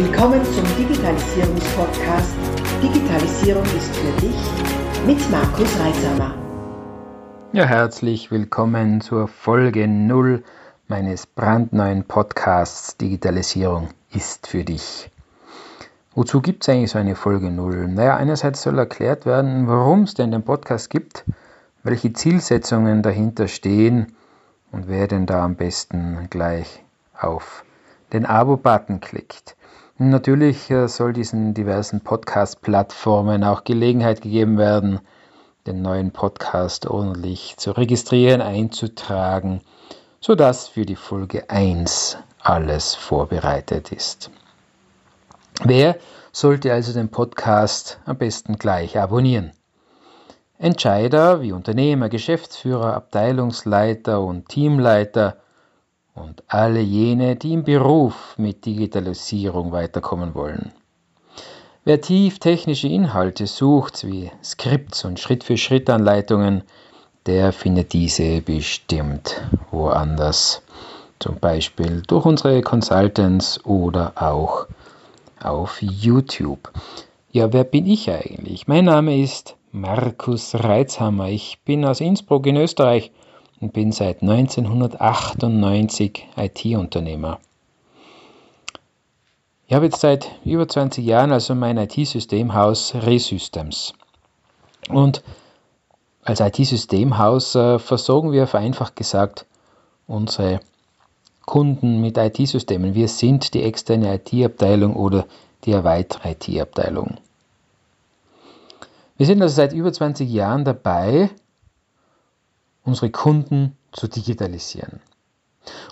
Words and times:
Willkommen 0.00 0.44
zum 0.44 0.64
Digitalisierungspodcast 0.76 2.36
Digitalisierung 2.80 3.64
ist 3.64 3.96
für 3.96 4.20
dich 4.20 4.36
mit 5.04 5.28
Markus 5.28 5.76
Reisamer. 5.80 6.36
Ja, 7.52 7.64
herzlich 7.64 8.30
willkommen 8.30 9.00
zur 9.00 9.26
Folge 9.26 9.88
0 9.88 10.44
meines 10.86 11.26
brandneuen 11.26 12.04
Podcasts 12.04 12.96
Digitalisierung 12.96 13.88
ist 14.12 14.46
für 14.46 14.62
dich. 14.62 15.10
Wozu 16.14 16.42
gibt 16.42 16.62
es 16.62 16.68
eigentlich 16.68 16.92
so 16.92 16.98
eine 17.00 17.16
Folge 17.16 17.50
0? 17.50 17.88
Naja, 17.88 18.16
einerseits 18.18 18.62
soll 18.62 18.78
erklärt 18.78 19.26
werden, 19.26 19.66
warum 19.66 20.02
es 20.04 20.14
denn 20.14 20.30
den 20.30 20.44
Podcast 20.44 20.90
gibt, 20.90 21.24
welche 21.82 22.12
Zielsetzungen 22.12 23.02
dahinter 23.02 23.48
stehen 23.48 24.14
und 24.70 24.86
wer 24.86 25.08
denn 25.08 25.26
da 25.26 25.44
am 25.44 25.56
besten 25.56 26.28
gleich 26.30 26.84
auf 27.18 27.64
den 28.12 28.26
Abo-Button 28.26 29.00
klickt. 29.00 29.56
Natürlich 30.00 30.70
äh, 30.70 30.86
soll 30.86 31.12
diesen 31.12 31.54
diversen 31.54 32.02
Podcast-Plattformen 32.02 33.42
auch 33.42 33.64
Gelegenheit 33.64 34.20
gegeben 34.20 34.56
werden, 34.56 35.00
den 35.66 35.82
neuen 35.82 36.12
Podcast 36.12 36.86
ordentlich 36.86 37.56
zu 37.56 37.72
registrieren, 37.72 38.40
einzutragen, 38.40 39.60
sodass 40.20 40.68
für 40.68 40.86
die 40.86 40.94
Folge 40.94 41.50
1 41.50 42.16
alles 42.40 42.94
vorbereitet 42.94 43.90
ist. 43.90 44.30
Wer 45.64 45.96
sollte 46.30 46.72
also 46.72 46.92
den 46.92 47.08
Podcast 47.08 47.98
am 48.06 48.18
besten 48.18 48.56
gleich 48.56 48.96
abonnieren? 49.00 49.50
Entscheider 50.58 51.42
wie 51.42 51.50
Unternehmer, 51.50 52.08
Geschäftsführer, 52.08 52.94
Abteilungsleiter 52.94 54.20
und 54.20 54.48
Teamleiter 54.48 55.38
und 56.20 56.42
alle 56.48 56.80
jene, 56.80 57.36
die 57.36 57.52
im 57.52 57.64
Beruf 57.64 58.34
mit 58.38 58.64
Digitalisierung 58.66 59.72
weiterkommen 59.72 60.34
wollen. 60.34 60.72
Wer 61.84 62.00
tief 62.00 62.38
technische 62.38 62.88
Inhalte 62.88 63.46
sucht, 63.46 64.06
wie 64.06 64.30
Skripts 64.44 65.04
und 65.04 65.18
Schritt-für-Schritt-Anleitungen, 65.18 66.62
der 67.26 67.52
findet 67.52 67.92
diese 67.92 68.42
bestimmt 68.42 69.40
woanders. 69.70 70.62
Zum 71.18 71.36
Beispiel 71.38 72.02
durch 72.06 72.24
unsere 72.24 72.62
Consultants 72.62 73.64
oder 73.64 74.12
auch 74.16 74.66
auf 75.42 75.80
YouTube. 75.82 76.70
Ja, 77.32 77.52
wer 77.52 77.64
bin 77.64 77.86
ich 77.86 78.10
eigentlich? 78.10 78.68
Mein 78.68 78.84
Name 78.84 79.20
ist 79.20 79.56
Markus 79.72 80.54
Reitzhammer. 80.54 81.28
Ich 81.28 81.58
bin 81.64 81.84
aus 81.84 82.00
Innsbruck 82.00 82.46
in 82.46 82.56
Österreich 82.56 83.12
und 83.60 83.72
bin 83.72 83.92
seit 83.92 84.22
1998 84.22 86.26
IT-Unternehmer. 86.36 87.38
Ich 89.66 89.74
habe 89.74 89.86
jetzt 89.86 90.00
seit 90.00 90.30
über 90.44 90.66
20 90.66 91.04
Jahren 91.04 91.32
also 91.32 91.54
mein 91.54 91.76
IT-Systemhaus 91.76 92.94
Resystems. 92.94 93.92
Und 94.88 95.22
als 96.22 96.40
IT-Systemhaus 96.40 97.54
äh, 97.54 97.78
versorgen 97.78 98.32
wir 98.32 98.46
vereinfacht 98.46 98.96
gesagt 98.96 99.46
unsere 100.06 100.60
Kunden 101.44 102.00
mit 102.00 102.16
IT-Systemen. 102.16 102.94
Wir 102.94 103.08
sind 103.08 103.52
die 103.54 103.62
externe 103.62 104.14
IT-Abteilung 104.14 104.96
oder 104.96 105.26
die 105.64 105.72
erweiterte 105.72 106.30
IT-Abteilung. 106.30 107.18
Wir 109.16 109.26
sind 109.26 109.42
also 109.42 109.54
seit 109.54 109.72
über 109.72 109.92
20 109.92 110.30
Jahren 110.30 110.64
dabei, 110.64 111.30
unsere 112.88 113.10
Kunden 113.10 113.76
zu 113.92 114.08
digitalisieren. 114.08 115.00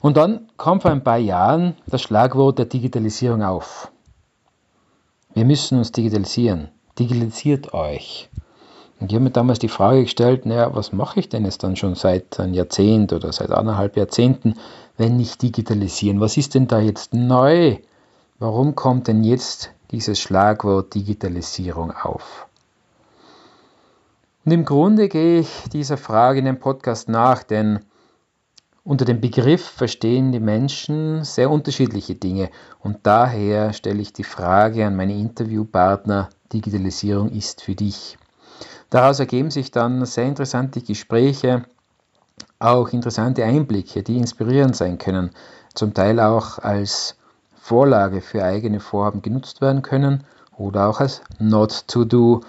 Und 0.01 0.17
dann 0.17 0.49
kam 0.57 0.81
vor 0.81 0.91
ein 0.91 1.05
paar 1.05 1.19
Jahren 1.19 1.77
das 1.87 2.03
Schlagwort 2.03 2.59
der 2.59 2.65
Digitalisierung 2.65 3.43
auf. 3.43 3.93
Wir 5.35 5.45
müssen 5.45 5.79
uns 5.79 5.93
digitalisieren. 5.93 6.69
Digitalisiert 6.99 7.75
euch. 7.75 8.31
Und 8.99 9.13
ich 9.13 9.15
habe 9.15 9.25
mir 9.25 9.31
damals 9.31 9.59
die 9.59 9.69
Frage 9.69 10.05
gestellt, 10.05 10.47
naja, 10.47 10.75
was 10.75 10.93
mache 10.93 11.21
ich 11.21 11.29
denn 11.29 11.45
jetzt 11.45 11.63
dann 11.63 11.77
schon 11.77 11.95
seit 11.95 12.41
einem 12.41 12.55
Jahrzehnt 12.55 13.13
oder 13.13 13.31
seit 13.31 13.51
anderthalb 13.51 13.99
Jahrzehnten, 13.99 14.55
wenn 14.97 15.19
nicht 15.19 15.43
digitalisieren? 15.43 16.21
Was 16.21 16.39
ist 16.39 16.55
denn 16.55 16.67
da 16.67 16.81
jetzt 16.81 17.13
neu? 17.13 17.77
Warum 18.39 18.75
kommt 18.75 19.09
denn 19.09 19.23
jetzt 19.23 19.71
dieses 19.91 20.19
Schlagwort 20.19 20.95
Digitalisierung 20.95 21.91
auf? 21.91 22.47
Und 24.47 24.53
im 24.53 24.65
Grunde 24.65 25.09
gehe 25.09 25.41
ich 25.41 25.65
dieser 25.73 25.97
Frage 25.97 26.39
in 26.39 26.45
dem 26.45 26.61
Podcast 26.61 27.09
nach, 27.09 27.43
denn 27.43 27.81
unter 28.85 29.05
dem 29.05 29.21
Begriff 29.21 29.65
verstehen 29.65 30.31
die 30.31 30.39
Menschen 30.39 31.25
sehr 31.25 31.51
unterschiedliche 31.51 32.15
Dinge. 32.15 32.51
Und 32.79 32.99
daher 33.03 33.73
stelle 33.73 34.01
ich 34.01 34.13
die 34.13 34.23
Frage 34.23 34.87
an 34.87 34.95
meine 34.95 35.19
Interviewpartner, 35.19 36.29
Digitalisierung 36.53 37.31
ist 37.31 37.61
für 37.61 37.75
dich. 37.75 38.19
Daraus 38.89 39.19
ergeben 39.19 39.51
sich 39.51 39.73
dann 39.73 40.07
sehr 40.07 40.27
interessante 40.27 40.81
Gespräche, 40.81 41.65
auch 42.61 42.91
interessante 42.91 43.45
Einblicke, 43.45 44.05
die 44.05 44.17
inspirierend 44.17 44.77
sein 44.77 44.99
können, 44.99 45.33
zum 45.75 45.93
Teil 45.93 46.21
auch 46.21 46.61
als 46.61 47.17
Vorlage 47.57 48.21
für 48.21 48.45
eigene 48.45 48.79
Vorhaben 48.79 49.23
genutzt 49.23 49.61
werden 49.61 49.83
können 49.83 50.23
oder 50.57 50.89
auch 50.89 51.01
als 51.01 51.21
Not 51.41 51.89
to 51.89 52.05
Do 52.05 52.43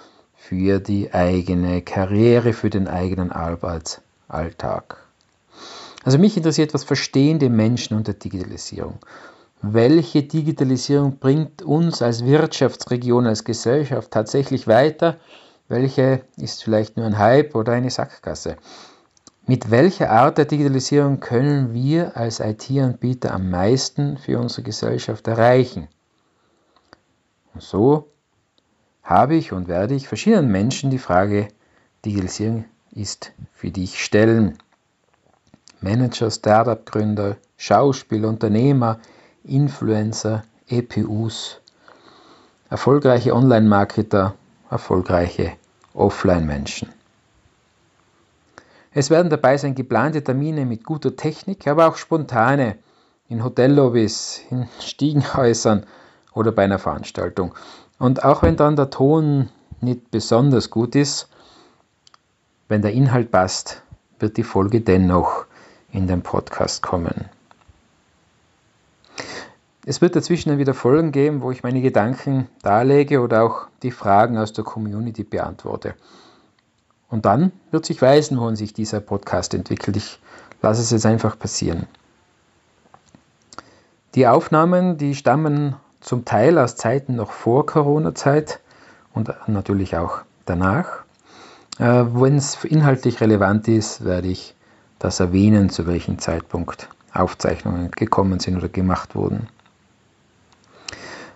für 0.48 0.80
die 0.80 1.14
eigene 1.14 1.82
Karriere, 1.82 2.54
für 2.54 2.70
den 2.70 2.88
eigenen 2.88 3.34
Arbeitsalltag. 3.34 4.96
Also 6.06 6.18
mich 6.18 6.38
interessiert, 6.38 6.74
was 6.74 6.86
verstehen 6.86 7.38
die 7.38 7.50
Menschen 7.50 7.98
unter 7.98 8.14
Digitalisierung? 8.14 9.00
Welche 9.62 10.24
Digitalisierung 10.24 11.18
bringt 11.18 11.64
uns 11.64 12.02
als 12.02 12.24
Wirtschaftsregion, 12.24 13.28
als 13.28 13.44
Gesellschaft 13.44 14.12
tatsächlich 14.12 14.68
weiter? 14.68 15.18
Welche 15.68 16.22
ist 16.38 16.64
vielleicht 16.64 16.96
nur 16.96 17.08
ein 17.08 17.18
Hype 17.18 17.54
oder 17.54 17.74
eine 17.74 17.90
Sackgasse? 17.90 18.56
Mit 19.48 19.70
welcher 19.70 20.12
Art 20.12 20.38
der 20.38 20.46
Digitalisierung 20.46 21.20
können 21.20 21.74
wir 21.74 22.16
als 22.16 22.40
IT-Anbieter 22.40 23.34
am 23.34 23.50
meisten 23.50 24.18
für 24.18 24.40
unsere 24.40 24.64
Gesellschaft 24.64 25.28
erreichen? 25.28 25.90
Und 27.54 27.64
so 27.64 28.08
habe 29.08 29.36
ich 29.36 29.54
und 29.54 29.70
werde 29.70 29.96
ich 29.96 30.08
verschiedenen 30.08 30.52
Menschen 30.52 30.92
die 30.92 31.00
Frage 31.00 31.48
Digitalisierung 32.04 32.66
ist 32.92 33.32
für 33.54 33.72
dich 33.72 34.04
stellen. 34.04 34.58
Manager, 35.80 36.30
Startup-Gründer, 36.30 37.38
Schauspieler, 37.56 38.28
Unternehmer, 38.28 39.00
Influencer, 39.46 40.44
EPUs, 40.68 41.62
erfolgreiche 42.70 43.34
Online-Marketer, 43.34 44.36
erfolgreiche 44.70 45.54
Offline-Menschen. 45.94 46.90
Es 48.92 49.10
werden 49.10 49.30
dabei 49.30 49.58
sein 49.58 49.76
geplante 49.76 50.22
Termine 50.22 50.66
mit 50.66 50.84
guter 50.84 51.16
Technik, 51.16 51.66
aber 51.68 51.88
auch 51.88 51.96
spontane 51.96 52.78
in 53.30 53.44
Hotellobbys, 53.44 54.42
in 54.50 54.68
Stiegenhäusern 54.82 55.86
oder 56.38 56.52
bei 56.52 56.64
einer 56.64 56.80
Veranstaltung. 56.80 57.54
Und 58.00 58.24
auch 58.24 58.44
wenn 58.44 58.56
dann 58.56 58.76
der 58.76 58.90
Ton 58.90 59.50
nicht 59.82 60.12
besonders 60.12 60.70
gut 60.70 60.96
ist, 60.96 61.30
wenn 62.68 62.82
der 62.82 62.94
Inhalt 62.94 63.32
passt, 63.32 63.82
wird 64.20 64.38
die 64.38 64.44
Folge 64.44 64.82
dennoch 64.82 65.46
in 65.92 66.08
den 66.08 66.22
Podcast 66.22 66.84
kommen. 66.84 67.26
Es 69.86 70.02
wird 70.02 70.16
dazwischen 70.16 70.50
dann 70.50 70.58
wieder 70.60 70.74
Folgen 70.74 71.12
geben, 71.12 71.42
wo 71.42 71.50
ich 71.50 71.64
meine 71.64 71.82
Gedanken 71.82 72.50
darlege 72.62 73.22
oder 73.22 73.44
auch 73.44 73.68
die 73.84 73.92
Fragen 73.92 74.38
aus 74.38 74.52
der 74.52 74.66
Community 74.66 75.24
beantworte. 75.24 75.96
Und 77.10 77.26
dann 77.26 77.54
wird 77.72 77.86
sich 77.86 78.02
weisen, 78.02 78.38
wohin 78.38 78.58
sich 78.58 78.74
dieser 78.74 79.00
Podcast 79.00 79.54
entwickelt. 79.54 79.96
Ich 79.96 80.20
lasse 80.62 80.82
es 80.82 80.92
jetzt 80.92 81.06
einfach 81.06 81.40
passieren. 81.40 81.88
Die 84.14 84.28
Aufnahmen, 84.28 84.98
die 84.98 85.16
stammen 85.16 85.78
zum 86.08 86.24
Teil 86.24 86.58
aus 86.58 86.78
Zeiten 86.78 87.18
noch 87.18 87.32
vor 87.32 87.66
Corona-Zeit 87.66 88.62
und 89.14 89.30
natürlich 89.48 89.98
auch 89.98 90.20
danach. 90.46 91.04
Äh, 91.80 92.06
Wenn 92.14 92.38
es 92.38 92.64
inhaltlich 92.64 93.20
relevant 93.20 93.68
ist, 93.68 94.06
werde 94.06 94.30
ich 94.30 94.56
das 95.00 95.20
erwähnen, 95.20 95.70
zu 95.70 95.86
welchem 95.86 96.18
Zeitpunkt 96.18 96.88
Aufzeichnungen 97.14 97.92
gekommen 97.92 98.40
sind 98.40 98.56
oder 98.56 98.70
gemacht 98.70 99.16
wurden. 99.16 99.50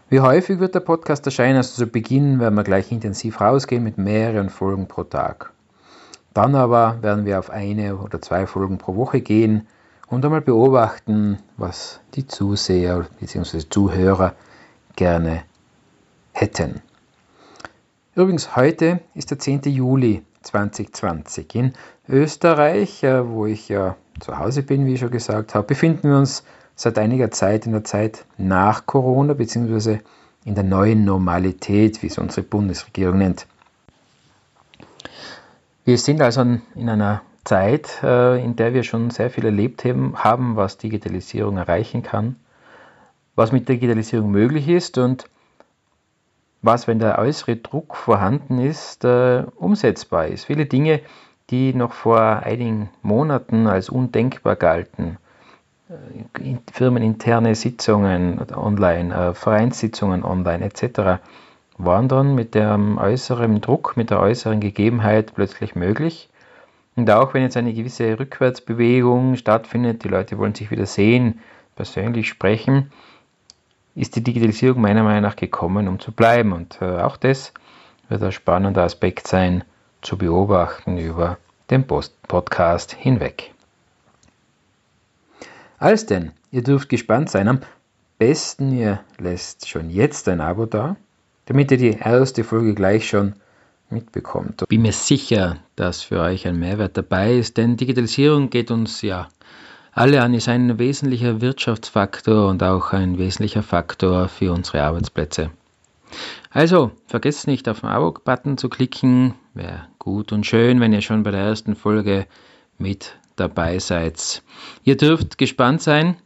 Wie 0.08 0.22
häufig 0.22 0.60
wird 0.60 0.74
der 0.74 0.80
Podcast 0.80 1.26
erscheinen? 1.26 1.58
Also 1.58 1.84
zu 1.84 1.88
Beginn 1.88 2.40
werden 2.40 2.56
wir 2.56 2.64
gleich 2.64 2.94
intensiv 2.94 3.42
rausgehen 3.42 3.84
mit 3.84 3.98
mehreren 3.98 4.50
Folgen 4.50 4.88
pro 4.88 5.04
Tag. 5.04 5.52
Dann 6.34 6.56
aber 6.56 6.98
werden 7.02 7.26
wir 7.26 7.40
auf 7.40 7.50
eine 7.50 7.98
oder 7.98 8.22
zwei 8.22 8.48
Folgen 8.48 8.78
pro 8.78 8.96
Woche 8.96 9.20
gehen 9.20 9.68
und 10.08 10.24
einmal 10.24 10.40
beobachten, 10.40 11.40
was 11.58 12.00
die 12.16 12.26
Zuseher 12.26 13.06
bzw. 13.20 13.64
Zuhörer 13.70 14.34
gerne 14.96 15.44
hätten. 16.34 16.82
Übrigens, 18.16 18.56
heute 18.56 19.00
ist 19.14 19.32
der 19.32 19.40
10. 19.40 19.62
Juli 19.66 20.24
2020. 20.44 21.56
In 21.56 21.74
Österreich, 22.10 23.04
äh, 23.04 23.28
wo 23.28 23.46
ich 23.46 23.70
ja 23.70 23.96
zu 24.20 24.38
Hause 24.38 24.64
bin, 24.64 24.86
wie 24.86 24.94
ich 24.94 25.00
schon 25.00 25.12
gesagt 25.12 25.56
habe, 25.56 25.68
befinden 25.68 26.10
wir 26.10 26.18
uns 26.18 26.44
seit 26.76 26.98
einiger 26.98 27.32
Zeit 27.32 27.66
in 27.66 27.72
der 27.72 27.84
Zeit 27.84 28.26
nach 28.38 28.86
Corona 28.86 29.34
bzw. 29.34 30.00
in 30.46 30.56
der 30.56 30.64
neuen 30.64 31.06
Normalität, 31.06 32.02
wie 32.02 32.08
es 32.08 32.18
unsere 32.18 32.44
Bundesregierung 32.44 33.20
nennt. 33.20 33.48
Wir 35.86 35.98
sind 35.98 36.22
also 36.22 36.42
in 36.42 36.90
einer 36.90 37.22
Zeit, 37.44 38.04
äh, 38.04 38.44
in 38.44 38.56
der 38.56 38.74
wir 38.74 38.84
schon 38.84 39.10
sehr 39.10 39.30
viel 39.30 39.46
erlebt 39.46 39.84
haben, 39.86 40.56
was 40.56 40.78
Digitalisierung 40.78 41.58
erreichen 41.58 42.04
kann, 42.04 42.36
was 43.36 43.52
mit 43.52 43.70
Digitalisierung 43.70 44.32
möglich 44.32 44.68
ist 44.68 44.98
und 44.98 45.26
was, 46.62 46.88
wenn 46.88 47.00
der 47.00 47.18
äußere 47.18 47.56
Druck 47.56 47.96
vorhanden 47.96 48.60
ist, 48.60 49.04
äh, 49.04 49.44
umsetzbar 49.56 50.28
ist. 50.28 50.46
Viele 50.46 50.66
Dinge, 50.66 51.02
die 51.50 51.74
noch 51.74 51.94
vor 51.94 52.22
einigen 52.22 52.90
Monaten 53.02 53.68
als 53.68 53.90
undenkbar 53.90 54.56
galten, 54.56 55.18
äh, 55.90 56.56
firmeninterne 56.72 57.56
Sitzungen 57.56 58.40
online, 58.56 59.34
Vereinssitzungen 59.34 60.24
online 60.24 60.66
etc., 60.66 61.20
waren 61.78 62.08
dann 62.08 62.36
mit 62.36 62.54
dem 62.54 62.98
äußeren 62.98 63.60
Druck, 63.62 63.98
mit 63.98 64.12
der 64.12 64.20
äußeren 64.20 64.60
Gegebenheit 64.60 65.34
plötzlich 65.34 65.76
möglich. 65.76 66.30
Und 66.96 67.10
auch 67.10 67.34
wenn 67.34 67.42
jetzt 67.42 67.58
eine 67.58 67.74
gewisse 67.74 68.20
Rückwärtsbewegung 68.20 69.36
stattfindet, 69.36 70.04
die 70.04 70.10
Leute 70.10 70.38
wollen 70.38 70.54
sich 70.54 70.70
wieder 70.70 70.86
sehen, 70.86 71.40
persönlich 71.76 72.28
sprechen, 72.28 72.92
ist 73.96 74.16
die 74.16 74.24
Digitalisierung 74.24 74.82
meiner 74.82 75.04
Meinung 75.04 75.24
nach 75.24 75.36
gekommen, 75.36 75.88
um 75.88 76.00
zu 76.00 76.12
bleiben. 76.12 76.54
Und 76.54 76.82
äh, 76.82 77.02
auch 77.02 77.18
das 77.18 77.54
wird 78.10 78.24
ein 78.24 78.32
spannender 78.32 78.84
Aspekt 78.84 79.28
sein, 79.28 79.64
zu 80.02 80.18
beobachten 80.18 80.98
über 80.98 81.38
den 81.70 81.86
Post 81.86 82.22
Podcast 82.28 82.94
hinweg. 82.94 83.54
Als 85.78 86.06
denn, 86.06 86.32
ihr 86.52 86.64
dürft 86.64 86.90
gespannt 86.90 87.30
sein. 87.30 87.48
Am 87.48 87.62
besten 88.18 88.78
ihr 88.78 89.00
lässt 89.18 89.68
schon 89.68 89.90
jetzt 89.90 90.28
ein 90.28 90.42
Abo 90.42 90.66
da, 90.66 90.96
damit 91.46 91.72
ihr 91.72 91.78
die 91.78 91.98
erste 91.98 92.44
Folge 92.44 92.76
gleich 92.76 93.08
schon 93.08 93.34
mitbekommt. 93.90 94.62
Ich 94.62 94.68
bin 94.68 94.84
mir 94.84 94.94
sicher, 94.94 95.58
dass 95.76 96.02
für 96.02 96.20
euch 96.22 96.48
ein 96.48 96.60
Mehrwert 96.60 96.98
dabei 96.98 97.34
ist, 97.34 97.58
denn 97.58 97.78
Digitalisierung 97.78 98.50
geht 98.50 98.72
uns 98.72 99.02
ja 99.02 99.28
alle 99.92 100.22
an, 100.22 100.34
ist 100.34 100.48
ein 100.48 100.80
wesentlicher 100.80 101.42
Wirtschaftsfaktor 101.42 102.50
und 102.50 102.64
auch 102.64 102.94
ein 102.94 103.18
wesentlicher 103.18 103.64
Faktor 103.64 104.30
für 104.30 104.52
unsere 104.52 104.84
Arbeitsplätze. 104.84 105.52
Also, 106.50 106.92
vergesst 107.08 107.48
nicht 107.48 107.68
auf 107.70 107.82
den 107.82 107.90
Abo-Button 107.90 108.58
zu 108.58 108.70
klicken. 108.70 109.34
Wäre 109.54 109.88
gut 110.00 110.32
und 110.32 110.46
schön, 110.46 110.80
wenn 110.80 110.94
ihr 110.94 111.02
schon 111.02 111.24
bei 111.24 111.32
der 111.32 111.42
ersten 111.42 111.76
Folge 111.76 112.26
mit 112.78 113.16
dabei 113.36 113.80
seid. 113.80 114.44
Ihr 114.84 114.98
dürft 114.98 115.38
gespannt 115.38 115.82
sein. 115.82 116.18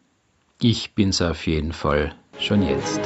Ich 0.62 0.96
bin's 0.96 1.22
auf 1.22 1.46
jeden 1.48 1.74
Fall 1.74 2.16
schon 2.40 2.62
jetzt. 2.64 3.02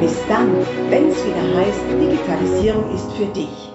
Bis 0.00 0.16
dann, 0.28 0.52
wenn 0.90 1.08
es 1.08 1.24
wieder 1.24 1.56
heißt, 1.56 1.80
Digitalisierung 2.00 2.94
ist 2.94 3.12
für 3.12 3.26
dich. 3.26 3.67